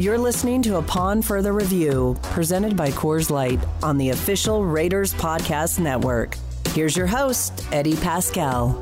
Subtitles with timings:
[0.00, 5.80] You're listening to Upon Further Review, presented by Coors Light on the official Raiders Podcast
[5.80, 6.36] Network.
[6.68, 8.76] Here's your host, Eddie Paskal.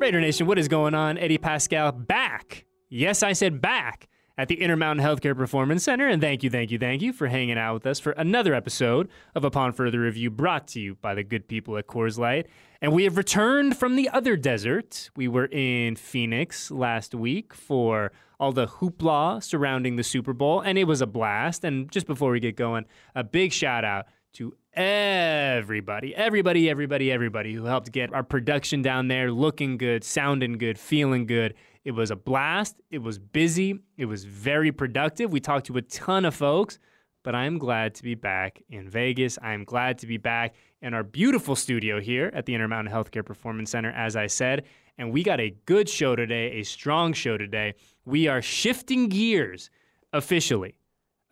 [0.00, 1.16] Raider Nation, what is going on?
[1.16, 2.64] Eddie Paskal back.
[2.88, 4.08] Yes, I said back
[4.40, 6.08] at the Intermountain Healthcare Performance Center.
[6.08, 9.06] And thank you, thank you, thank you for hanging out with us for another episode
[9.34, 12.46] of Upon Further Review brought to you by the good people at Coors Light.
[12.80, 15.10] And we have returned from the other desert.
[15.14, 20.78] We were in Phoenix last week for all the hoopla surrounding the Super Bowl, and
[20.78, 21.62] it was a blast.
[21.62, 27.52] And just before we get going, a big shout out to everybody, everybody, everybody, everybody
[27.52, 31.52] who helped get our production down there looking good, sounding good, feeling good.
[31.84, 32.80] It was a blast.
[32.90, 33.78] It was busy.
[33.96, 35.32] It was very productive.
[35.32, 36.78] We talked to a ton of folks,
[37.22, 39.38] but I'm glad to be back in Vegas.
[39.42, 43.70] I'm glad to be back in our beautiful studio here at the Intermountain Healthcare Performance
[43.70, 44.64] Center, as I said.
[44.98, 47.74] And we got a good show today, a strong show today.
[48.04, 49.70] We are shifting gears
[50.12, 50.74] officially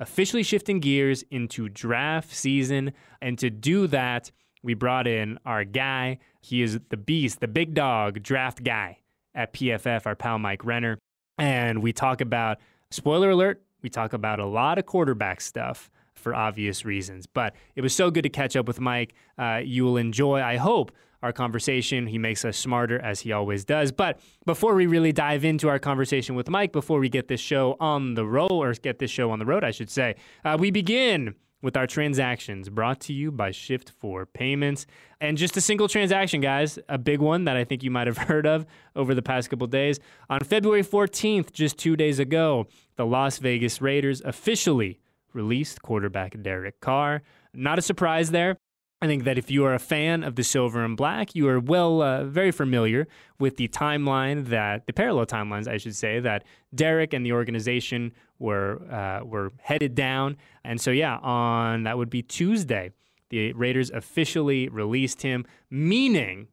[0.00, 2.92] officially shifting gears into draft season.
[3.20, 4.30] And to do that,
[4.62, 6.18] we brought in our guy.
[6.40, 8.98] He is the beast, the big dog draft guy
[9.38, 10.98] at PFF, our pal Mike Renner.
[11.38, 12.58] And we talk about,
[12.90, 17.26] spoiler alert, we talk about a lot of quarterback stuff for obvious reasons.
[17.26, 19.14] But it was so good to catch up with Mike.
[19.38, 20.90] Uh, you will enjoy, I hope,
[21.22, 22.08] our conversation.
[22.08, 23.92] He makes us smarter as he always does.
[23.92, 27.76] But before we really dive into our conversation with Mike, before we get this show
[27.78, 30.72] on the road, or get this show on the road, I should say, uh, we
[30.72, 34.86] begin with our transactions brought to you by Shift 4 Payments.
[35.20, 38.18] And just a single transaction, guys, a big one that I think you might have
[38.28, 39.98] heard of over the past couple days.
[40.30, 42.66] On February 14th, just two days ago,
[42.96, 45.00] the Las Vegas Raiders officially
[45.32, 47.22] released quarterback Derek Carr.
[47.52, 48.56] Not a surprise there.
[49.00, 51.60] I think that if you are a fan of the silver and black, you are
[51.60, 53.06] well, uh, very familiar
[53.38, 56.42] with the timeline that the parallel timelines, I should say, that
[56.74, 60.36] Derek and the organization were uh, were headed down.
[60.64, 62.90] And so, yeah, on that would be Tuesday,
[63.30, 66.48] the Raiders officially released him, meaning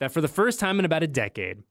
[0.00, 1.62] that for the first time in about a decade,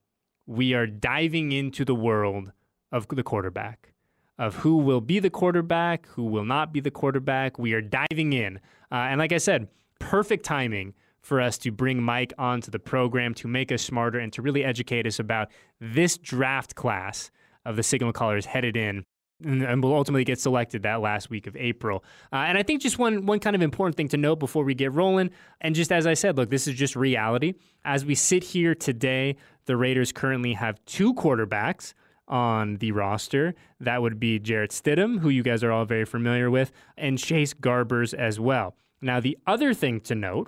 [0.45, 2.53] we are diving into the world
[2.94, 3.94] of the quarterback
[4.40, 7.59] of who will be the quarterback, who will not be the quarterback.
[7.59, 8.57] We are diving in.
[8.91, 9.67] Uh, and like I said,
[10.03, 14.31] perfect timing for us to bring Mike onto the program to make us smarter and
[14.34, 15.50] to really educate us about
[15.80, 17.31] this draft class
[17.66, 19.06] of the signal callers headed in
[19.46, 22.03] and will ultimately get selected that last week of April.
[22.31, 24.74] Uh, and I think just one one kind of important thing to note before we
[24.74, 25.31] get rolling,
[25.62, 27.53] and just as I said, look, this is just reality.
[27.84, 29.35] As we sit here today,
[29.66, 31.94] the Raiders currently have two quarterbacks
[32.28, 33.53] on the roster.
[33.80, 37.53] That would be Jarrett Stidham, who you guys are all very familiar with, and Chase
[37.53, 38.75] Garbers as well.
[39.03, 40.47] Now, the other thing to note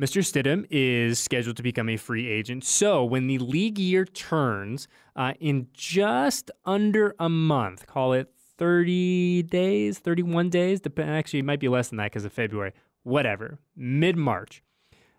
[0.00, 0.22] Mr.
[0.22, 2.64] Stidham is scheduled to become a free agent.
[2.64, 9.42] So when the league year turns uh, in just under a month, call it 30
[9.44, 14.16] days, 31 days, actually, it might be less than that because of February, whatever, mid
[14.16, 14.62] March.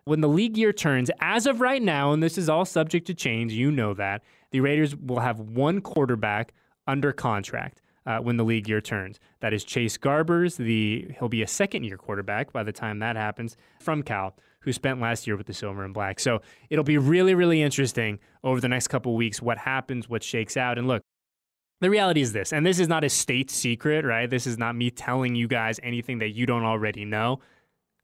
[0.06, 3.14] When the league year turns, as of right now, and this is all subject to
[3.14, 6.54] change, you know that, the Raiders will have one quarterback
[6.88, 7.81] under contract.
[8.04, 9.20] Uh, when the league year turns.
[9.42, 10.58] That is Chase Garbers.
[10.58, 14.74] The he'll be a second year quarterback by the time that happens from Cal, who
[14.74, 16.20] spent last year with the Silver and Black.
[16.20, 16.42] So
[16.72, 20.80] it'll be really, really interesting over the next couple weeks what happens, what shakes out.
[20.80, 21.04] And look,
[21.80, 24.28] the reality is this, and this is not a state secret, right?
[24.28, 27.40] This is not me telling you guys anything that you don't already know.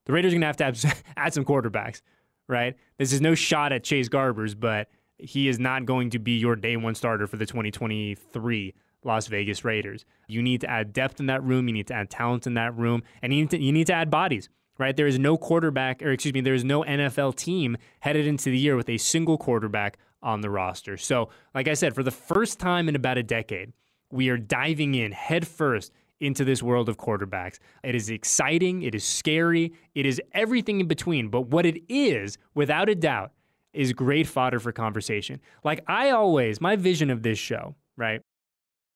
[0.06, 2.02] The Raiders are gonna have to add some quarterbacks,
[2.48, 2.76] right?
[2.98, 6.56] This is no shot at Chase Garbers, but he is not going to be your
[6.56, 8.74] day one starter for the 2023
[9.08, 10.06] Las Vegas Raiders.
[10.28, 11.68] You need to add depth in that room.
[11.68, 13.94] You need to add talent in that room, and you need to, you need to
[13.94, 14.50] add bodies.
[14.78, 14.96] Right?
[14.96, 18.60] There is no quarterback, or excuse me, there is no NFL team headed into the
[18.60, 20.98] year with a single quarterback on the roster.
[20.98, 23.74] So, like I said, for the first time in about a decade,
[24.12, 27.60] we are diving in head first into this world of quarterbacks.
[27.84, 31.30] It is exciting, it is scary, it is everything in between.
[31.30, 33.32] But what it is, without a doubt,
[33.74, 35.40] is great fodder for conversation.
[35.64, 38.22] Like I always, my vision of this show, right?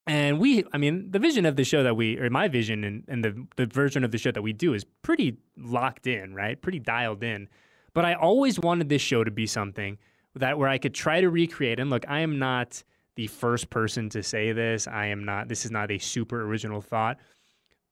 [0.06, 3.04] And we, I mean, the vision of the show that we, or my vision and,
[3.06, 6.60] and the, the version of the show that we do is pretty locked in, right?
[6.60, 7.48] Pretty dialed in.
[7.94, 9.98] But I always wanted this show to be something
[10.34, 11.78] that where I could try to recreate.
[11.78, 12.82] And look, I am not
[13.14, 14.88] the first person to say this.
[14.88, 17.18] I am not, this is not a super original thought.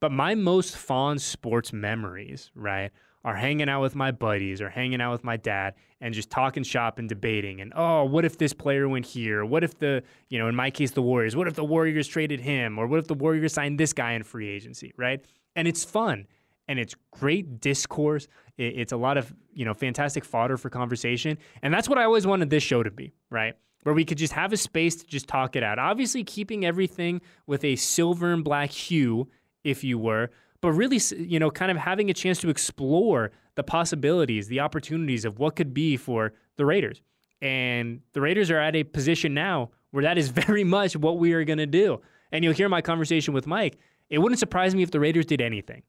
[0.01, 2.91] But my most fond sports memories, right,
[3.25, 6.63] are hanging out with my buddies or hanging out with my dad and just talking
[6.63, 9.45] shop and debating and oh what if this player went here?
[9.45, 11.37] What if the you know in my case the warriors?
[11.37, 12.79] What if the warriors traded him?
[12.79, 14.93] Or what if the warriors signed this guy in free agency?
[14.97, 15.25] Right?
[15.57, 16.27] And it's fun
[16.69, 18.29] and it's great discourse.
[18.57, 21.37] It's a lot of you know fantastic fodder for conversation.
[21.63, 23.55] And that's what i always wanted this show to be right?
[23.83, 25.79] Where we could just have a space to just talk it out.
[25.79, 29.29] Obviously keeping everything with a silver and black hue
[29.65, 33.63] if you were but really, you know, kind of having a chance to explore the
[33.63, 37.03] possibilities, the opportunities of what could be for the Raiders.
[37.43, 41.33] And the Raiders are at a position now where that is very much what we
[41.33, 42.01] are going to do.
[42.33, 43.79] And you'll hear my conversation with Mike.
[44.09, 45.83] It wouldn't surprise me if the Raiders did anything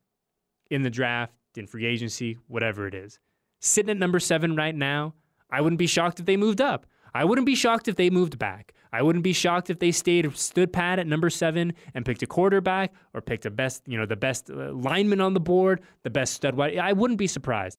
[0.69, 3.19] in the draft, in free agency, whatever it is.
[3.59, 5.13] Sitting at number seven right now,
[5.51, 6.85] I wouldn't be shocked if they moved up.
[7.13, 8.74] I wouldn't be shocked if they moved back.
[8.94, 12.28] I wouldn't be shocked if they stayed stood pat at number seven and picked a
[12.28, 16.10] quarterback or picked a best, you know, the best uh, lineman on the board, the
[16.10, 16.78] best stud wide.
[16.78, 17.78] I wouldn't be surprised.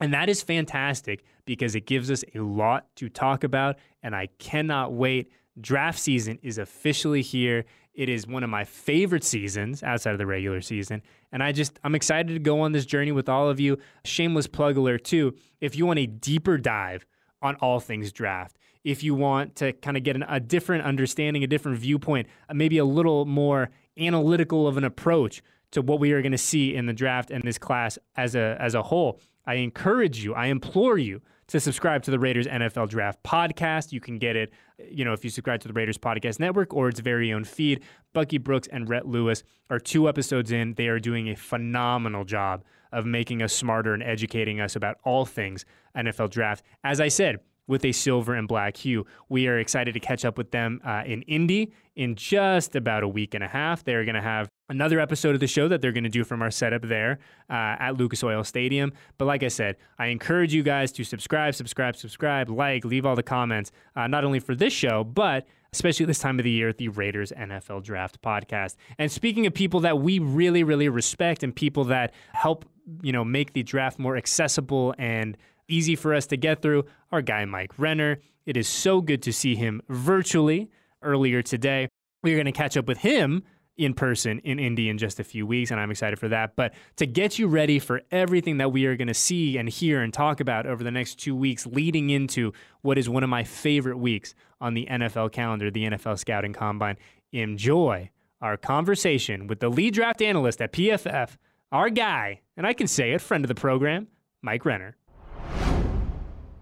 [0.00, 3.76] And that is fantastic because it gives us a lot to talk about.
[4.02, 5.30] And I cannot wait.
[5.60, 7.64] Draft season is officially here.
[7.94, 11.02] It is one of my favorite seasons outside of the regular season.
[11.30, 13.78] And I just, I'm excited to go on this journey with all of you.
[14.04, 15.34] Shameless plug alert, too.
[15.60, 17.06] If you want a deeper dive
[17.42, 18.56] on all things draft.
[18.84, 22.54] If you want to kind of get an, a different understanding, a different viewpoint, uh,
[22.54, 25.42] maybe a little more analytical of an approach
[25.72, 28.56] to what we are going to see in the draft and this class as a
[28.60, 32.88] as a whole, I encourage you, I implore you to subscribe to the Raiders NFL
[32.88, 33.92] Draft podcast.
[33.92, 34.52] You can get it,
[34.90, 37.82] you know, if you subscribe to the Raiders Podcast Network or its very own feed.
[38.12, 40.74] Bucky Brooks and Rhett Lewis are two episodes in.
[40.74, 45.24] They are doing a phenomenal job of making us smarter and educating us about all
[45.24, 45.64] things
[45.96, 46.64] NFL draft.
[46.84, 49.06] As I said, with a silver and black hue.
[49.28, 53.08] We are excited to catch up with them uh, in Indy in just about a
[53.08, 53.84] week and a half.
[53.84, 56.42] They're going to have another episode of the show that they're going to do from
[56.42, 57.18] our setup there
[57.50, 58.92] uh, at Lucas Oil Stadium.
[59.18, 63.16] But like I said, I encourage you guys to subscribe, subscribe, subscribe, like, leave all
[63.16, 66.72] the comments, uh, not only for this show, but especially this time of the year,
[66.72, 68.76] the Raiders NFL Draft Podcast.
[68.98, 72.66] And speaking of people that we really, really respect and people that help,
[73.02, 75.36] you know, make the draft more accessible and
[75.68, 78.18] easy for us to get through, our guy Mike Renner.
[78.46, 80.70] It is so good to see him virtually
[81.02, 81.88] earlier today.
[82.22, 83.42] We are going to catch up with him
[83.76, 86.56] in person in Indy in just a few weeks, and I'm excited for that.
[86.56, 90.02] But to get you ready for everything that we are going to see and hear
[90.02, 92.52] and talk about over the next two weeks, leading into
[92.82, 96.96] what is one of my favorite weeks on the NFL calendar, the NFL Scouting Combine,
[97.32, 101.36] enjoy our conversation with the lead draft analyst at PFF,
[101.72, 104.06] our guy, and I can say it, friend of the program,
[104.42, 104.96] Mike Renner.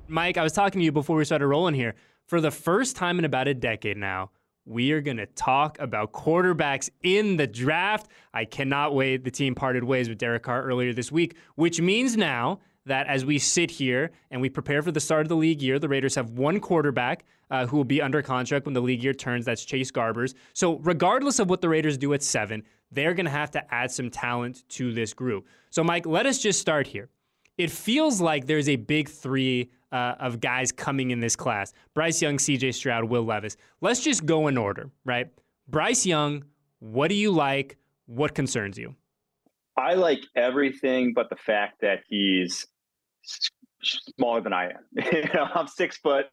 [0.07, 1.97] Mike, I was talking to you before we started rolling here.
[2.27, 4.31] For the first time in about a decade now,
[4.65, 8.09] we are going to talk about quarterbacks in the draft.
[8.33, 9.25] I cannot wait.
[9.25, 13.25] The team parted ways with Derek Carr earlier this week, which means now that as
[13.25, 16.15] we sit here and we prepare for the start of the league year, the Raiders
[16.15, 19.45] have one quarterback uh, who will be under contract when the league year turns.
[19.45, 20.35] That's Chase Garbers.
[20.53, 23.91] So, regardless of what the Raiders do at seven, they're going to have to add
[23.91, 25.47] some talent to this group.
[25.71, 27.09] So, Mike, let us just start here.
[27.59, 32.23] It feels like there's a big three uh, of guys coming in this class Bryce
[32.23, 33.57] Young, CJ Stroud, Will Levis.
[33.81, 35.29] Let's just go in order, right?
[35.69, 36.45] Bryce Young,
[36.79, 37.77] what do you like?
[38.07, 38.95] What concerns you?
[39.77, 42.67] I like everything but the fact that he's
[43.83, 44.85] smaller than I am.
[45.13, 46.27] you know, I'm six foot,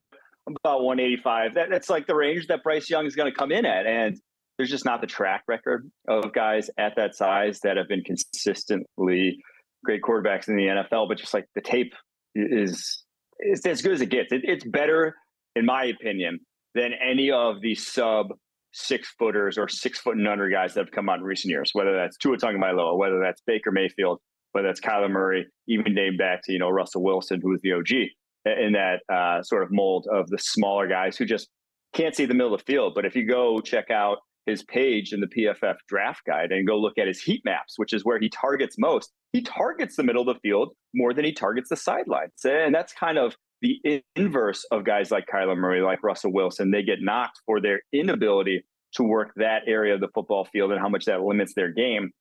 [0.48, 1.56] I'm about 185.
[1.56, 3.86] That, that's like the range that Bryce Young is going to come in at.
[3.86, 4.20] And
[4.58, 9.38] there's just not the track record of guys at that size that have been consistently
[9.86, 11.08] great quarterbacks in the NFL.
[11.08, 11.94] But just like the tape
[12.36, 13.04] is
[13.40, 14.32] it's as good as it gets.
[14.32, 15.16] It, it's better,
[15.56, 16.40] in my opinion,
[16.74, 18.28] than any of the sub
[18.74, 21.72] six footers or six foot and under guys that have come out in recent years,
[21.74, 24.20] whether that's Tua Tagovailoa, whether that's Baker Mayfield,
[24.52, 27.74] whether that's Kyler Murray, even named back to, you know, Russell Wilson, who was the
[27.74, 28.10] OG
[28.46, 31.50] in that uh, sort of mold of the smaller guys who just
[31.94, 32.94] can't see the middle of the field.
[32.96, 36.78] But if you go check out his page in the PFF draft guide and go
[36.78, 40.28] look at his heat maps, which is where he targets most, he targets the middle
[40.28, 42.46] of the field more than he targets the sidelines.
[42.46, 46.72] And that's kind of the inverse of guys like Kyler Murray, like Russell Wilson.
[46.72, 48.64] They get knocked for their inability
[48.94, 52.12] to work that area of the football field and how much that limits their game.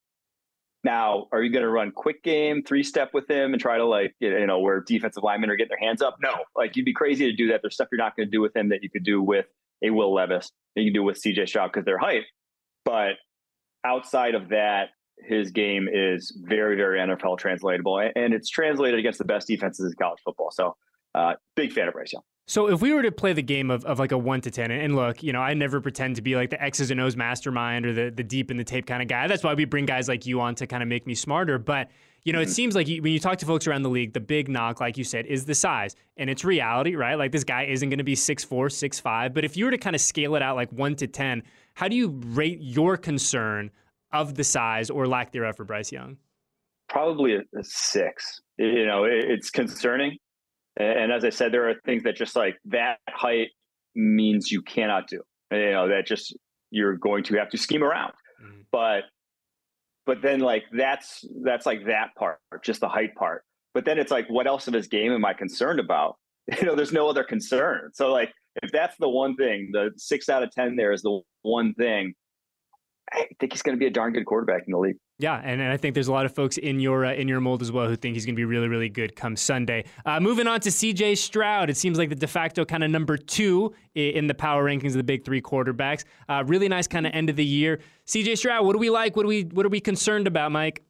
[0.85, 3.85] Now, are you going to run quick game, three step with him and try to
[3.85, 6.17] like, you know, where defensive linemen are getting their hands up?
[6.23, 7.61] No, like you'd be crazy to do that.
[7.63, 9.47] There's stuff you're not going to do with him that you could do with
[9.83, 12.23] a Will Levis, you can do with CJ Stroud because their height.
[12.85, 13.15] But
[13.85, 19.25] outside of that, his game is very, very NFL translatable, and it's translated against the
[19.25, 20.51] best defenses in college football.
[20.53, 20.77] So,
[21.15, 22.23] uh, big fan of Bryce Young.
[22.49, 24.71] So if we were to play the game of, of like a one to ten,
[24.71, 27.87] and look, you know, I never pretend to be like the X's and O's mastermind
[27.87, 29.27] or the the deep in the tape kind of guy.
[29.27, 31.59] That's why we bring guys like you on to kind of make me smarter.
[31.59, 31.89] But
[32.27, 32.51] you know, mm-hmm.
[32.51, 34.81] it seems like you, when you talk to folks around the league, the big knock,
[34.81, 37.15] like you said, is the size, and it's reality, right?
[37.15, 39.33] Like this guy isn't going to be six four, six five.
[39.33, 41.43] But if you were to kind of scale it out like one to ten,
[41.75, 43.71] how do you rate your concern
[44.13, 46.19] of the size or lack thereof for Bryce Young?
[46.89, 48.41] Probably a, a six.
[48.59, 50.19] You know, it, it's concerning
[50.77, 53.49] and as I said, there are things that just like that height
[53.95, 55.23] means you cannot do.
[55.51, 56.37] You know, that just
[56.71, 58.13] you're going to have to scheme around.
[58.43, 58.61] Mm-hmm.
[58.71, 59.05] But
[60.07, 63.43] but then like that's that's like that part, just the height part.
[63.75, 66.17] But then it's like, what else of his game am I concerned about?
[66.61, 67.91] You know, there's no other concern.
[67.93, 68.33] So like
[68.63, 72.15] if that's the one thing, the six out of ten there is the one thing.
[73.13, 74.97] I think he's going to be a darn good quarterback in the league.
[75.19, 77.41] Yeah, and, and I think there's a lot of folks in your uh, in your
[77.41, 79.85] mold as well who think he's going to be really really good come Sunday.
[80.05, 81.15] Uh, moving on to C.J.
[81.15, 84.89] Stroud, it seems like the de facto kind of number two in the power rankings
[84.89, 86.05] of the big three quarterbacks.
[86.29, 87.81] Uh, really nice kind of end of the year.
[88.05, 88.37] C.J.
[88.37, 89.17] Stroud, what do we like?
[89.17, 90.83] What do we what are we concerned about, Mike?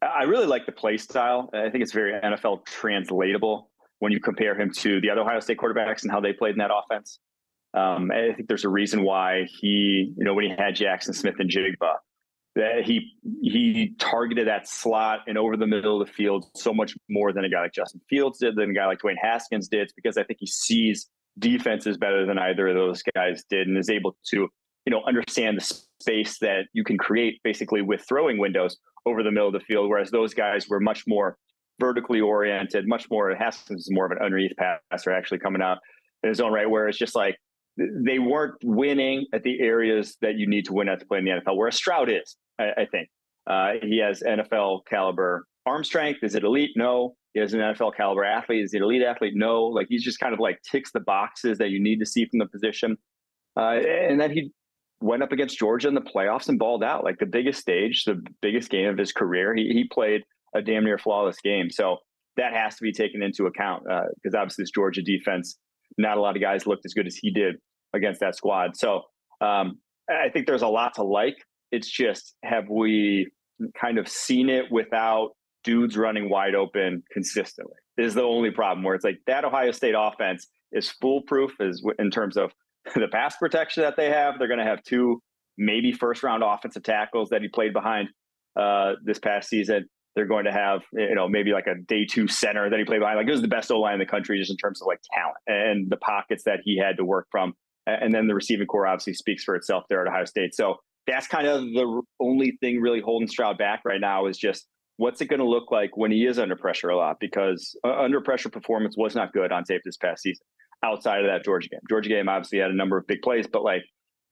[0.00, 1.50] I really like the play style.
[1.52, 5.58] I think it's very NFL translatable when you compare him to the other Ohio State
[5.58, 7.18] quarterbacks and how they played in that offense.
[7.74, 11.96] Um, I think there's a reason why he, you know, when he had Jaxon Smith-Njigba
[12.56, 16.94] that he he targeted that slot and over the middle of the field so much
[17.08, 19.82] more than a guy like Justin Fields did, than a guy like Dwayne Haskins did,
[19.82, 23.78] it's because I think he sees defenses better than either of those guys did and
[23.78, 24.48] is able to,
[24.84, 29.30] you know, understand the space that you can create basically with throwing windows over the
[29.30, 31.36] middle of the field, whereas those guys were much more
[31.78, 34.52] vertically oriented, much more Haskins is more of an underneath
[34.90, 35.78] passer actually coming out
[36.22, 37.38] in his own right, where it's just like
[37.76, 41.24] they weren't winning at the areas that you need to win at to play in
[41.24, 43.08] the NFL, whereas Stroud is, I, I think.
[43.46, 46.20] Uh, he has NFL caliber arm strength.
[46.22, 46.70] Is it elite?
[46.76, 47.16] No.
[47.34, 48.64] He has an NFL caliber athlete.
[48.64, 49.34] Is he an elite athlete?
[49.36, 49.64] No.
[49.64, 52.38] Like he's just kind of like ticks the boxes that you need to see from
[52.38, 52.98] the position.
[53.56, 54.52] Uh, and then he
[55.00, 58.22] went up against Georgia in the playoffs and balled out like the biggest stage, the
[58.42, 59.54] biggest game of his career.
[59.54, 60.22] He, he played
[60.54, 61.70] a damn near flawless game.
[61.70, 61.98] So
[62.36, 65.56] that has to be taken into account because uh, obviously this Georgia defense,
[65.98, 67.56] not a lot of guys looked as good as he did
[67.94, 68.76] against that squad.
[68.76, 69.02] So
[69.40, 69.78] um,
[70.08, 71.36] I think there's a lot to like.
[71.72, 73.30] It's just have we
[73.80, 75.30] kind of seen it without
[75.64, 77.76] dudes running wide open consistently?
[77.98, 82.10] Is the only problem where it's like that Ohio State offense is foolproof is in
[82.10, 82.52] terms of
[82.94, 84.38] the pass protection that they have.
[84.38, 85.22] They're going to have two
[85.58, 88.08] maybe first round offensive tackles that he played behind
[88.58, 89.86] uh, this past season.
[90.16, 93.00] They're going to have, you know, maybe like a day two center that he played
[93.00, 93.16] behind.
[93.16, 95.00] Like it was the best O line in the country just in terms of like
[95.14, 97.54] talent and the pockets that he had to work from
[97.86, 100.54] and then the receiving corps obviously speaks for itself there at Ohio State.
[100.54, 100.76] So
[101.06, 105.20] that's kind of the only thing really holding Stroud back right now is just what's
[105.20, 108.20] it going to look like when he is under pressure a lot because uh, under
[108.20, 110.44] pressure performance was not good on tape this past season
[110.82, 111.80] outside of that Georgia game.
[111.88, 113.82] Georgia game obviously had a number of big plays, but like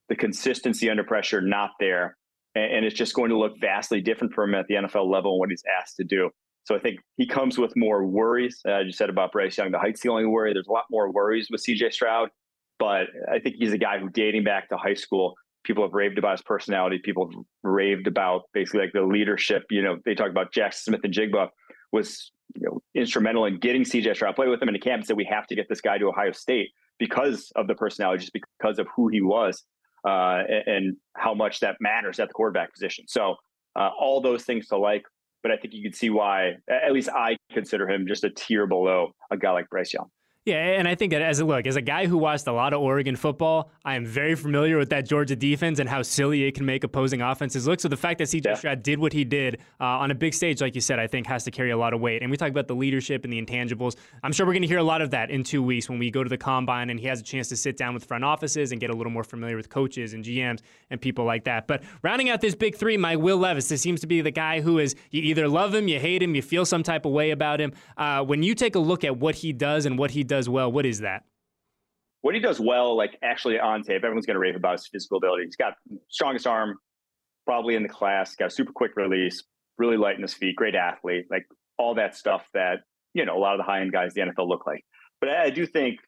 [0.08, 2.16] the consistency under pressure not there,
[2.54, 5.32] and, and it's just going to look vastly different for him at the NFL level
[5.32, 6.30] and what he's asked to do.
[6.64, 8.60] So I think he comes with more worries.
[8.68, 10.52] Uh, you said about Bryce Young, the height's the only worry.
[10.52, 12.28] There's a lot more worries with CJ Stroud.
[12.78, 16.18] But I think he's a guy who, dating back to high school, people have raved
[16.18, 17.00] about his personality.
[17.02, 19.64] People have raved about basically like the leadership.
[19.70, 21.48] You know, they talk about Jaxon Smith-Njigba
[21.90, 25.06] was you know, instrumental in getting CJ Stroud play with him in the camp and
[25.06, 28.32] said we have to get this guy to Ohio State because of the personality, just
[28.32, 29.64] because of who he was
[30.06, 33.04] uh, and, how much that matters at the quarterback position.
[33.08, 33.34] So
[33.74, 35.02] uh, all those things to like,
[35.42, 38.68] but I think you can see why, at least I consider him just a tier
[38.68, 40.08] below a guy like Bryce Young.
[40.48, 42.72] Yeah, and I think that as a look, as a guy who watched a lot
[42.72, 46.54] of Oregon football, I am very familiar with that Georgia defense and how silly it
[46.54, 47.80] can make opposing offenses look.
[47.80, 48.54] So the fact that CJ yeah.
[48.54, 51.26] Stroud did what he did uh, on a big stage, like you said, I think
[51.26, 52.22] has to carry a lot of weight.
[52.22, 53.96] And we talk about the leadership and the intangibles.
[54.22, 56.10] I'm sure we're going to hear a lot of that in two weeks when we
[56.10, 58.72] go to the combine and he has a chance to sit down with front offices
[58.72, 61.66] and get a little more familiar with coaches and GMs and people like that.
[61.66, 64.62] But rounding out this big three, my Will Levis, this seems to be the guy
[64.62, 67.32] who is you either love him, you hate him, you feel some type of way
[67.32, 67.74] about him.
[67.98, 70.70] Uh, when you take a look at what he does and what he does well,
[70.70, 71.24] what is that?
[72.22, 75.18] what he does well, like actually on tape, everyone's going to rave about his physical
[75.18, 75.44] ability.
[75.44, 75.74] He's got
[76.08, 76.76] strongest arm,
[77.46, 78.34] probably in the class.
[78.34, 79.44] Got a super quick release,
[79.78, 81.46] really light in his feet, great athlete, like
[81.78, 82.80] all that stuff that
[83.14, 84.84] you know a lot of the high end guys the NFL look like.
[85.20, 86.00] But I do think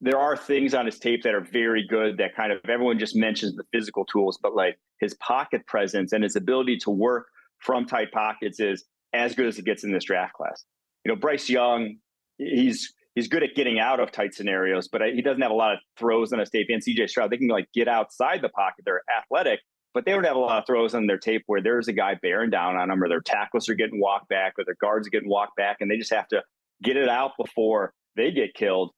[0.00, 2.18] there are things on his tape that are very good.
[2.18, 6.24] That kind of everyone just mentions the physical tools, but like his pocket presence and
[6.24, 7.26] his ability to work
[7.60, 10.64] from tight pockets is as good as it gets in this draft class.
[11.04, 11.96] You know, Bryce Young,
[12.38, 15.54] he's he's good at getting out of tight scenarios, but uh, he doesn't have a
[15.54, 16.66] lot of throws on a state.
[16.70, 18.84] And CJ Stroud, they can like get outside the pocket.
[18.84, 19.60] They're athletic,
[19.94, 22.16] but they don't have a lot of throws on their tape where there's a guy
[22.20, 25.10] bearing down on them, or their tackles are getting walked back, or their guards are
[25.10, 26.42] getting walked back, and they just have to
[26.82, 28.90] get it out before they get killed.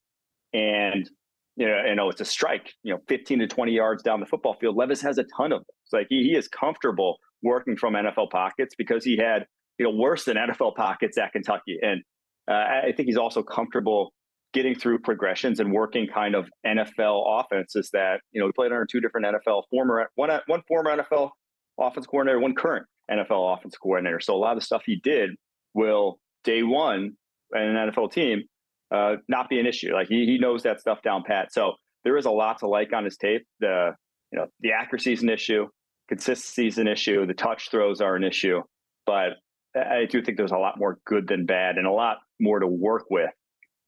[0.53, 1.09] And
[1.57, 4.25] you know, you know, it's a strike, you know, 15 to 20 yards down the
[4.25, 4.75] football field.
[4.75, 5.65] Levis has a ton of them.
[5.85, 9.45] It's like he, he is comfortable working from NFL pockets because he had,
[9.77, 11.77] you know, worse than NFL pockets at Kentucky.
[11.81, 12.03] And
[12.49, 14.13] uh, I think he's also comfortable
[14.53, 18.85] getting through progressions and working kind of NFL offenses that, you know, he played under
[18.85, 21.31] two different NFL former, one, one former NFL
[21.79, 24.19] offense coordinator, one current NFL offense coordinator.
[24.19, 25.31] So a lot of the stuff he did
[25.73, 27.17] will day one
[27.53, 28.43] in an NFL team
[28.91, 29.93] uh, not be an issue.
[29.93, 31.51] Like he, he knows that stuff down pat.
[31.51, 31.73] So
[32.03, 33.45] there is a lot to like on his tape.
[33.59, 33.91] The
[34.31, 35.67] you know the accuracy is an issue,
[36.07, 38.61] consistency is an issue, the touch throws are an issue,
[39.05, 39.33] but
[39.75, 42.67] I do think there's a lot more good than bad and a lot more to
[42.67, 43.31] work with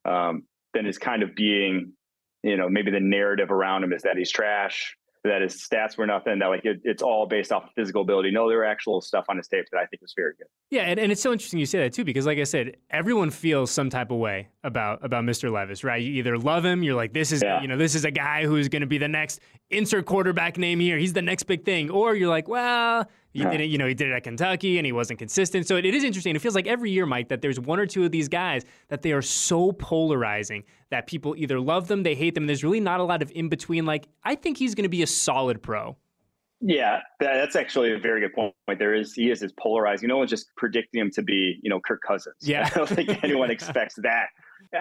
[0.04, 1.92] um, than is kind of being
[2.42, 6.06] you know maybe the narrative around him is that he's trash that his stats were
[6.06, 6.38] nothing.
[6.38, 8.30] That like it, it's all based off of physical ability.
[8.30, 10.46] No, there are actual stuff on his tape that I think was very good.
[10.70, 13.30] Yeah, and, and it's so interesting you say that too because, like I said, everyone
[13.30, 15.50] feels some type of way about about Mr.
[15.50, 16.02] Levis, right?
[16.02, 17.60] You either love him, you're like, this is yeah.
[17.60, 19.40] you know this is a guy who's going to be the next
[19.70, 20.98] insert quarterback name here.
[20.98, 23.94] He's the next big thing, or you're like, well, he did it, you know, he
[23.94, 25.66] did it at Kentucky and he wasn't consistent.
[25.66, 26.34] So it, it is interesting.
[26.34, 29.02] It feels like every year, Mike, that there's one or two of these guys that
[29.02, 32.46] they are so polarizing that people either love them, they hate them.
[32.46, 33.84] There's really not a lot of in between.
[33.84, 35.96] Like, I think he's going to be a solid pro.
[36.60, 38.52] Yeah, that's actually a very good point.
[38.78, 40.08] There is he is as polarizing.
[40.08, 42.34] No one's just predicting him to be, you know, Kirk Cousins.
[42.40, 44.26] Yeah, I don't think anyone expects that.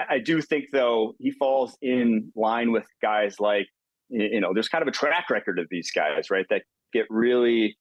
[0.09, 3.67] I do think though he falls in line with guys like,
[4.09, 6.47] you know, there's kind of a track record of these guys, right?
[6.49, 6.63] That
[6.93, 7.77] get really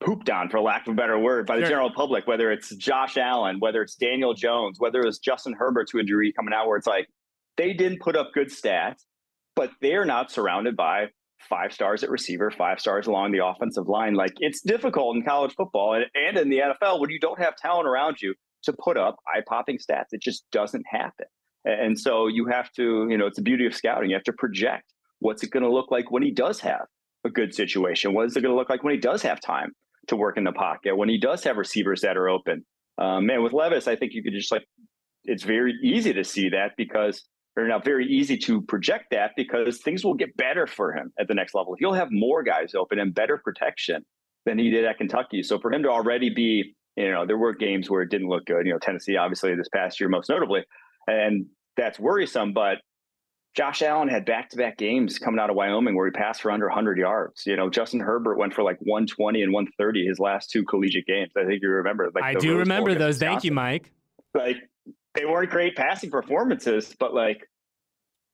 [0.00, 1.70] pooped on, for lack of a better word, by the sure.
[1.70, 5.98] general public, whether it's Josh Allen, whether it's Daniel Jones, whether it's Justin Herbert to
[5.98, 7.08] a degree coming out, where it's like
[7.56, 9.04] they didn't put up good stats,
[9.54, 11.08] but they're not surrounded by
[11.48, 14.14] five stars at receiver, five stars along the offensive line.
[14.14, 17.56] Like it's difficult in college football and, and in the NFL when you don't have
[17.56, 18.34] talent around you
[18.64, 20.06] to put up eye popping stats.
[20.12, 21.26] It just doesn't happen.
[21.64, 24.10] And so you have to, you know, it's the beauty of scouting.
[24.10, 26.86] You have to project what's it going to look like when he does have
[27.24, 28.14] a good situation?
[28.14, 29.72] What is it going to look like when he does have time
[30.08, 30.96] to work in the pocket?
[30.96, 32.64] When he does have receivers that are open?
[32.98, 34.64] Um, man, with Levis, I think you could just like
[35.24, 37.24] it's very easy to see that because
[37.56, 41.28] or not very easy to project that because things will get better for him at
[41.28, 41.74] the next level.
[41.78, 44.04] He'll have more guys open and better protection
[44.46, 45.42] than he did at Kentucky.
[45.42, 48.46] So for him to already be, you know, there were games where it didn't look
[48.46, 48.66] good.
[48.66, 50.64] You know, Tennessee obviously this past year most notably,
[51.06, 52.52] and that's worrisome.
[52.52, 52.78] But
[53.56, 56.98] Josh Allen had back-to-back games coming out of Wyoming where he passed for under 100
[56.98, 57.44] yards.
[57.46, 61.32] You know, Justin Herbert went for like 120 and 130 his last two collegiate games.
[61.36, 62.10] I think you remember.
[62.14, 63.18] Like I do remember those.
[63.18, 63.92] Thank you, Mike.
[64.34, 64.56] Like
[65.14, 67.48] they weren't great passing performances, but like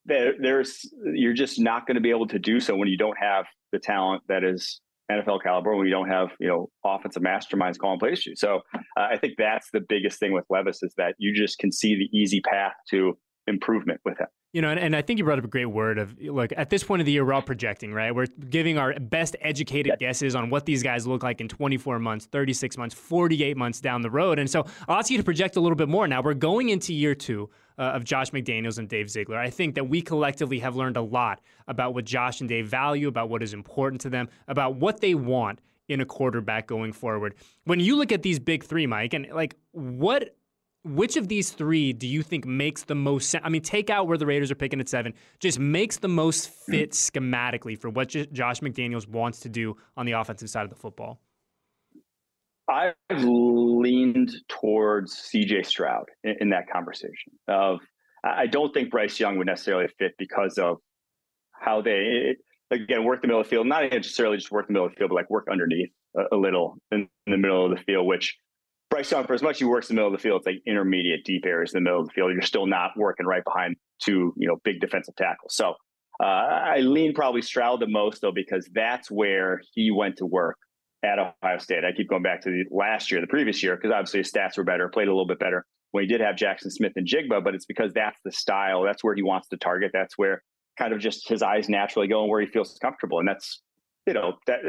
[0.05, 3.47] there's you're just not going to be able to do so when you don't have
[3.73, 7.99] the talent that is NFL caliber when you don't have you know offensive masterminds calling
[7.99, 8.37] plays to you.
[8.37, 11.73] So uh, I think that's the biggest thing with Levis is that you just can
[11.73, 14.27] see the easy path to improvement with him.
[14.53, 16.71] You know, and, and, I think you brought up a great word of look, at
[16.71, 18.15] this point of the year, we're all projecting, right?
[18.15, 22.27] We're giving our best educated guesses on what these guys look like in 24 months,
[22.27, 24.39] 36 months, 48 months down the road.
[24.39, 26.23] And so I'll ask you to project a little bit more now.
[26.23, 29.39] We're going into year two uh, of Josh McDaniels and Dave Ziegler.
[29.39, 33.09] I think that we collectively have learned a lot about what Josh and Dave value,
[33.09, 37.35] about what is important to them, about what they want in a quarterback going forward.
[37.65, 40.35] When you look at these big three, Mike, and like what
[40.87, 43.43] which of these three do you think makes the most sense?
[43.45, 46.49] I mean, take out where the Raiders are picking at seven, just makes the most
[46.49, 47.11] fit mm.
[47.11, 51.21] schematically for what Josh McDaniels wants to do on the offensive side of the football?
[52.69, 57.33] I've leaned towards CJ Stroud in, in that conversation.
[57.49, 57.81] Of
[58.25, 60.79] I don't think Bryce Young would necessarily fit because of
[61.53, 62.37] how they
[62.71, 64.97] again work the middle of the field, not necessarily just work the middle of the
[64.97, 68.07] field, but like work underneath a, a little in, in the middle of the field,
[68.07, 68.37] which
[68.91, 70.47] Bryce Young, for as much as he works in the middle of the field, it's
[70.47, 72.33] like intermediate deep areas in the middle of the field.
[72.33, 75.57] You're still not working right behind two, you know, big defensive tackles.
[75.57, 75.75] So
[76.23, 80.57] uh, I lean probably Stroud the most though, because that's where he went to work
[81.05, 81.85] at Ohio State.
[81.85, 84.57] I keep going back to the last year, the previous year, because obviously his stats
[84.57, 87.67] were better, played a little bit better when he did have Jaxon Smith-Njigba, but it's
[87.67, 88.83] because that's the style.
[88.83, 89.91] That's where he wants to target.
[89.93, 90.43] That's where
[90.79, 93.19] kind of just his eyes naturally go and where he feels comfortable.
[93.19, 93.63] And that's,
[94.07, 94.61] you know, that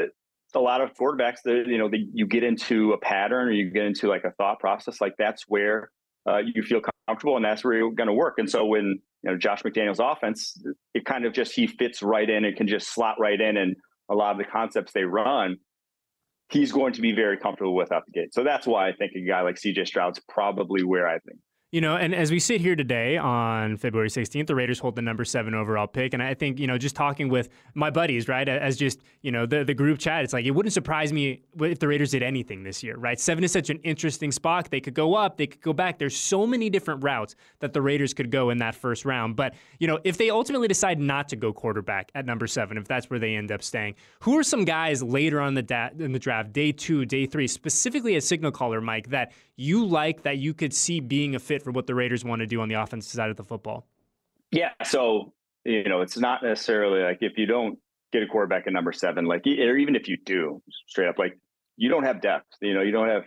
[0.55, 3.85] a lot of quarterbacks that you know you get into a pattern or you get
[3.85, 5.89] into like a thought process like that's where
[6.27, 8.35] uh, you feel comfortable and that's where you're going to work.
[8.37, 10.61] And so when you know josh mcdaniels' offense
[10.93, 13.75] it kind of just he fits right in and can just slot right in and
[14.09, 15.57] a lot of the concepts they run
[16.49, 18.33] he's going to be very comfortable with out the gate.
[18.33, 21.81] So that's why i think a guy like cj stroud's probably where i think You
[21.81, 25.25] know, and as we sit here today on February 16th, the Raiders hold the number
[25.25, 26.13] seven overall pick.
[26.13, 29.45] And I think, you know, just talking with my buddies, right, as just, you know,
[29.45, 32.63] the, the group chat, it's like, it wouldn't surprise me if the Raiders did anything
[32.63, 33.19] this year, right?
[33.19, 34.71] Seven is such an interesting spot.
[34.71, 35.99] They could go up, they could go back.
[35.99, 39.35] There's so many different routes that the Raiders could go in that first round.
[39.35, 42.87] But, you know, if they ultimately decide not to go quarterback at number seven, if
[42.87, 46.13] that's where they end up staying, who are some guys later on the da- in
[46.13, 50.37] the draft, day two, day three, specifically a signal caller, Mike, that you like that
[50.37, 52.75] you could see being a fit for what the Raiders want to do on the
[52.75, 53.87] offensive side of the football?
[54.51, 54.71] Yeah.
[54.85, 55.33] So,
[55.65, 57.79] you know, it's not necessarily like if you don't
[58.13, 61.37] get a quarterback at number seven, like, or even if you do, straight up, like,
[61.75, 62.45] you don't have depth.
[62.61, 63.23] You know, you don't have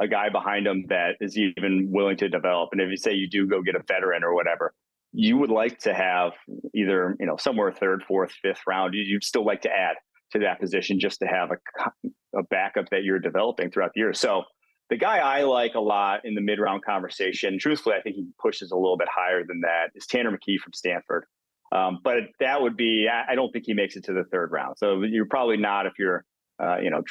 [0.00, 2.70] a guy behind him that is even willing to develop.
[2.72, 4.74] And if you say you do go get a veteran or whatever,
[5.12, 6.32] you would like to have
[6.74, 9.96] either, you know, somewhere third, fourth, fifth round, you'd still like to add
[10.32, 14.12] to that position just to have a, a backup that you're developing throughout the year.
[14.12, 14.42] So,
[14.90, 18.26] the guy I like a lot in the mid round conversation, truthfully, I think he
[18.40, 21.24] pushes a little bit higher than that, is Tanner McKee from Stanford.
[21.72, 24.76] Um, but that would be, I don't think he makes it to the third round.
[24.78, 26.24] So you're probably not, if you're,
[26.62, 27.02] uh, you know,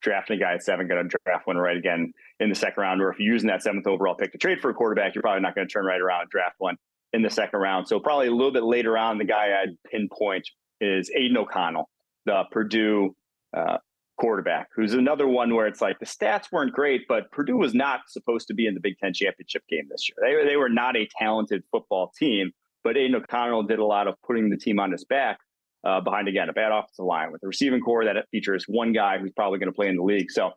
[0.00, 3.02] drafting a guy at seven, going to draft one right again in the second round.
[3.02, 5.42] Or if you're using that seventh overall pick to trade for a quarterback, you're probably
[5.42, 6.76] not going to turn right around and draft one
[7.12, 7.86] in the second round.
[7.86, 10.48] So probably a little bit later on, the guy I'd pinpoint
[10.80, 11.88] is Aidan O'Connell,
[12.26, 13.14] the Purdue
[13.56, 13.78] uh,
[14.18, 18.00] quarterback, who's another one where it's like the stats weren't great, but Purdue was not
[18.08, 20.16] supposed to be in the Big Ten championship game this year.
[20.20, 22.52] They, they were not a talented football team,
[22.84, 25.38] but Aidan O'Connell did a lot of putting the team on his back
[25.84, 29.18] uh, behind, again, a bad offensive line with a receiving corps that features one guy
[29.18, 30.30] who's probably going to play in the league.
[30.30, 30.48] So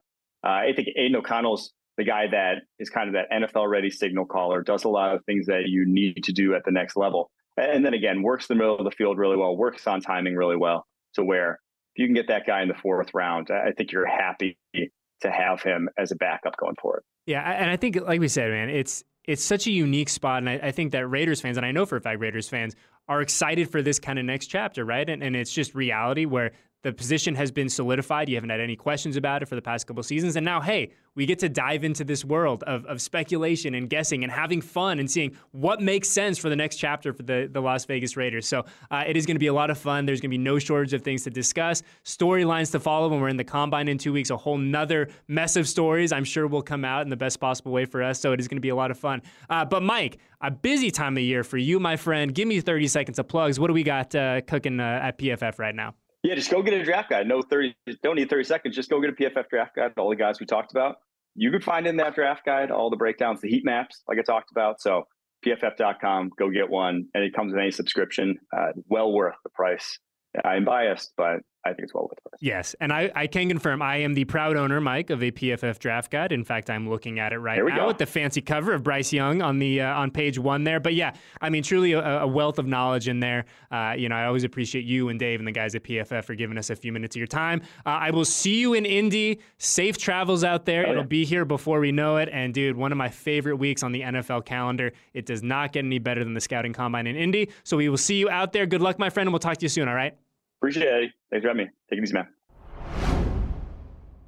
[0.44, 4.26] uh, I think Aidan O'Connell's the guy that is kind of that NFL ready signal
[4.26, 7.30] caller, does a lot of things that you need to do at the next level.
[7.58, 10.56] And then again, works the middle of the field really well, works on timing really
[10.56, 11.60] well to where
[11.96, 15.32] if you can get that guy in the fourth round, I think you're happy to
[15.32, 17.04] have him as a backup going forward.
[17.26, 20.50] Yeah, and I think, like we said, man, it's it's such a unique spot, and
[20.50, 22.76] I, I, think that Raiders fans, and I know for a fact Raiders fans
[23.08, 25.08] are excited for this kind of next chapter, right?
[25.08, 28.30] And, and it's just reality where the position has been solidified.
[28.30, 30.36] You haven't had any questions about it for the past couple seasons.
[30.36, 34.24] And now, hey, we get to dive into this world of, of speculation and guessing
[34.24, 37.62] and having fun and seeing what makes sense for the next chapter for the, the
[37.62, 38.48] Las Vegas Raiders.
[38.48, 40.06] So uh, it is going to be a lot of fun.
[40.06, 43.30] There's going to be no shortage of things to discuss, storylines to follow when we're
[43.30, 44.30] in the combine in two weeks.
[44.30, 47.72] A whole nother mess of stories I'm sure will come out in the best possible
[47.72, 48.20] way for us.
[48.20, 49.22] So it is going to be a lot of fun.
[49.50, 52.34] Uh, but Mike, a busy time of year for you, my friend.
[52.34, 53.60] Give me 30 seconds of plugs.
[53.60, 55.94] What do we got uh, cooking uh, at PFF right now?
[56.24, 57.28] Yeah, just go get a draft guide.
[57.28, 58.76] No 30, don't need 30 seconds.
[58.76, 60.98] Just go get a PFF draft guide, all the guys we talked about.
[61.36, 64.22] You could find in that draft guide all the breakdowns, the heat maps, like I
[64.22, 64.82] talked about.
[64.82, 65.04] So
[65.46, 67.06] pff.com, go get one.
[67.14, 68.38] And it comes with any subscription.
[68.56, 69.98] Uh, well worth the price.
[70.46, 72.40] I'm biased, but I think it's well worth it.
[72.42, 75.78] Yes, and I, I can confirm I am the proud owner, Mike, of a PFF
[75.78, 76.32] draft guide.
[76.32, 77.88] In fact, I'm looking at it right now go.
[77.88, 80.80] with the fancy cover of Bryce Young on the uh, on page one there.
[80.80, 83.46] But yeah, I mean, truly a, a wealth of knowledge in there.
[83.70, 86.34] Uh, you know, I always appreciate you and Dave and the guys at PFF for
[86.34, 87.62] giving us a few minutes of your time.
[87.86, 89.40] Uh, I will see you in Indy.
[89.58, 90.88] Safe travels out there.
[90.88, 92.30] Oh, It'll be here before we know it.
[92.32, 94.94] And dude, one of my favorite weeks on the NFL calendar.
[95.14, 97.50] It does not get any better than the scouting combine in Indy.
[97.64, 98.66] So we will see you out there.
[98.66, 99.88] Good luck, my friend, and we'll talk to you soon.
[99.88, 100.16] All right.
[100.62, 101.12] Appreciate it.
[101.32, 101.72] Thanks for having me.
[101.90, 102.28] Take it easy, man.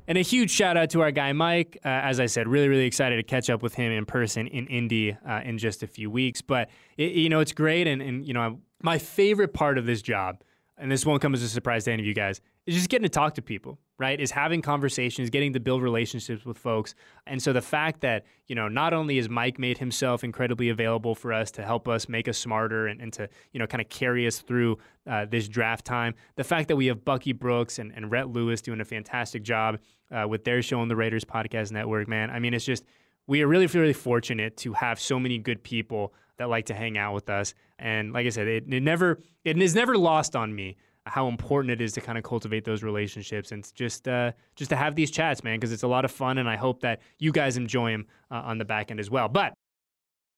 [0.08, 1.78] And a huge shout out to our guy Mike.
[1.86, 4.67] Uh, as I said, really, really excited to catch up with him in person in
[4.67, 6.41] Indy uh, in just a few weeks.
[6.41, 10.02] But it, you know, it's great, and and you know, my favorite part of this
[10.02, 10.41] job,
[10.78, 13.04] and this won't come as a surprise to any of you guys, is just getting
[13.04, 14.19] to talk to people right?
[14.19, 16.95] Is having conversations, getting to build relationships with folks.
[17.28, 21.15] And so the fact that, you know, not only has Mike made himself incredibly available
[21.15, 23.89] for us to help us make us smarter and, and to, you know, kind of
[23.89, 24.78] carry us through
[25.10, 28.62] uh, this draft time, the fact that we have Bucky Brooks and, and Rhett Lewis
[28.62, 29.80] doing a fantastic job
[30.12, 32.30] uh, with their show on the Raiders Podcast Network, man.
[32.30, 32.84] I mean, it's just,
[33.28, 36.97] we are really, really fortunate to have so many good people that like to hang
[36.97, 37.54] out with us.
[37.78, 41.72] And like I said, it, it never, it is never lost on me how important
[41.72, 45.12] it is to kind of cultivate those relationships and just uh, just to have these
[45.12, 47.92] chats, man, because it's a lot of fun, and I hope that you guys enjoy
[47.92, 49.28] them uh, on the back end as well.
[49.28, 49.54] But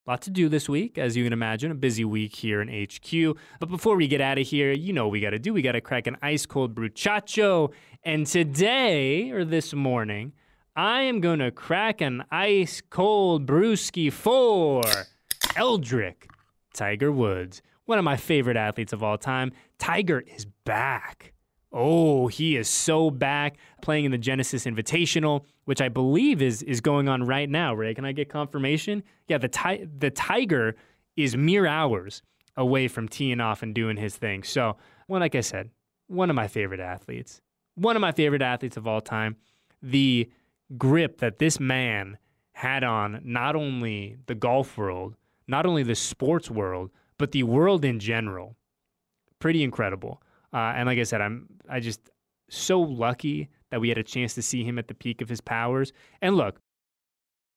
[0.08, 3.38] lot to do this week, as you can imagine, a busy week here in HQ.
[3.60, 5.54] But before we get out of here, you know what we got to do.
[5.54, 7.72] We got to crack an ice cold bruchacho.
[8.04, 10.34] And today, or this morning,
[10.76, 14.84] I am going to crack an ice cold brewski for
[15.56, 16.28] Eldrick
[16.74, 19.52] Tiger Woods one of my favorite athletes of all time.
[19.78, 21.34] Tiger is back.
[21.72, 26.80] Oh, he is so back playing in the Genesis Invitational, which I believe is is
[26.82, 27.74] going on right now.
[27.74, 29.04] Ray, can I get confirmation?
[29.28, 30.76] Yeah, the ti- the Tiger
[31.18, 32.22] is mere hours
[32.56, 34.44] away from teeing off and doing his thing.
[34.44, 35.70] So, well, like I said,
[36.08, 37.42] one of my favorite athletes,
[37.76, 39.36] one of my favorite athletes of all time.
[39.82, 40.30] The
[40.78, 42.18] grip that this man
[42.54, 45.16] had on not only the golf world,
[45.48, 48.56] not only the sports world, but the world in general.
[49.40, 50.22] Pretty incredible.
[50.54, 52.00] Uh, and like I said, I'm I just
[52.50, 55.42] so lucky that we had a chance to see him at the peak of his
[55.42, 55.92] powers.
[56.22, 56.60] And look,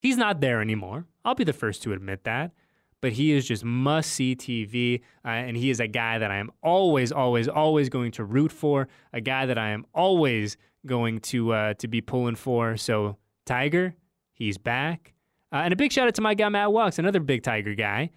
[0.01, 1.07] he's not there anymore.
[1.25, 2.53] I'll be the first to admit that.
[3.01, 5.03] But he is just must see TV.
[5.25, 8.51] Uh, and he is a guy that I am always, always, always going to root
[8.51, 12.77] for, a guy that I am always going to, uh, to be pulling for.
[12.77, 13.17] So,
[13.47, 13.95] Tiger,
[14.35, 15.15] he's back.
[15.53, 18.11] Uh, and a big shout out to my guy, Matt Walks, another big Tiger guy.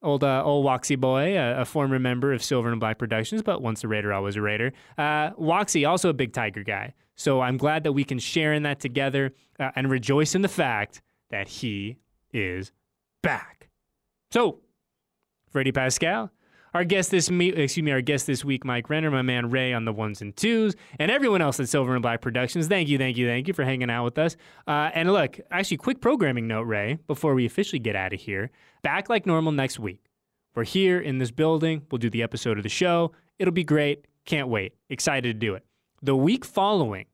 [0.00, 3.60] Old uh, old Waxy boy, a, a, former member of Silver and Black Productions, but
[3.60, 4.72] once a Raider, always a Raider.
[4.96, 6.94] Uh, Waxy, also a big Tiger guy.
[7.16, 10.48] So I'm glad that we can share in that together uh, and rejoice in the
[10.48, 11.96] fact that he
[12.32, 12.70] is
[13.22, 13.70] back.
[14.30, 14.60] So,
[15.50, 16.30] Freddie Paskal,
[16.74, 19.72] our guest this me- excuse me, our guest this week, Mike Renner, my man Ray
[19.72, 22.68] on the ones and twos, and everyone else at Silver and Black Productions.
[22.68, 24.36] Thank you, thank you, thank you for hanging out with us.
[24.66, 28.50] Uh, and look, actually, quick programming note, Ray, before we officially get out of here.
[28.82, 30.04] Back like normal next week.
[30.54, 31.82] We're here in this building.
[31.90, 33.12] We'll do the episode of the show.
[33.38, 34.06] It'll be great.
[34.24, 34.74] Can't wait.
[34.90, 35.64] Excited to do it.
[36.02, 37.06] The week following,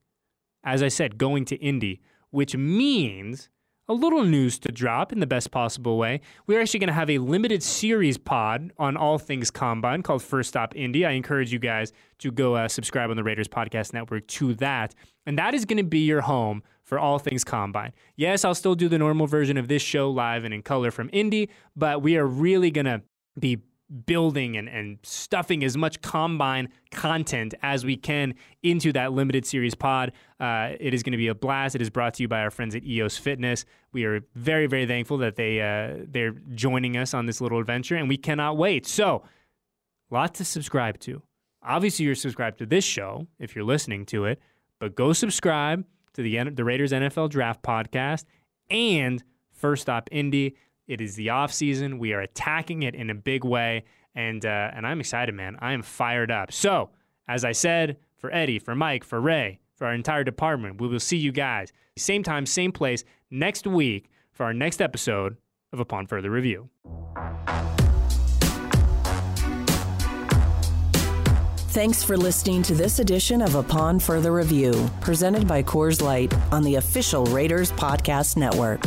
[0.65, 3.51] as I said, going to Indy, which means
[3.89, 6.21] a little news to drop in the best possible way.
[6.47, 10.49] We're actually going to have a limited series pod on all things combine called First
[10.49, 11.05] Stop Indy.
[11.05, 14.95] I encourage you guys to go uh, subscribe on the Raiders Podcast Network to that.
[15.27, 17.93] And that is going to be your home for all things combine.
[18.17, 21.11] Yes, I'll still do the normal version of this show live and in color from
[21.13, 23.03] Indy, but we are really going to
[23.39, 23.59] be
[23.95, 29.75] building and, and stuffing as much combine content as we can into that limited series
[29.75, 30.13] pod.
[30.41, 31.75] Uh, it is going to be a blast.
[31.75, 33.65] It is brought to you by our friends at EOS Fitness.
[33.93, 37.97] We are very, very thankful that they uh, they're joining us on this little adventure,
[37.97, 38.87] and we cannot wait.
[38.87, 39.23] So,
[40.11, 41.23] lot to subscribe to.
[41.63, 44.41] Obviously, you're subscribed to this show if you're listening to it,
[44.81, 48.25] but go subscribe to the the Raiders NFL Draft podcast
[48.71, 50.57] and First Stop Indy.
[50.87, 51.99] It is the off season.
[51.99, 55.57] We are attacking it in a big way, and uh, and I'm excited, man.
[55.61, 56.53] I am fired up.
[56.53, 56.91] So,
[57.27, 61.01] as I said, for Eddie, for Mike, for Ray, for our entire department, we will
[61.01, 65.37] see you guys same time, same place next week for our next episode
[65.73, 66.69] of Upon Further Review.
[71.75, 76.63] Thanks for listening to this edition of Upon Further Review, presented by Coors Light on
[76.63, 78.87] the official Raiders Podcast Network.